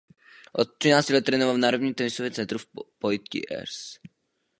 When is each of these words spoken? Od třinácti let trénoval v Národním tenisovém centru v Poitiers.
Od 0.53 0.77
třinácti 0.77 1.13
let 1.13 1.21
trénoval 1.25 1.55
v 1.55 1.57
Národním 1.57 1.93
tenisovém 1.93 2.31
centru 2.33 2.57
v 2.59 2.67
Poitiers. 2.99 3.99